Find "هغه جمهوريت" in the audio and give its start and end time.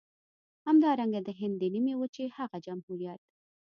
2.37-3.21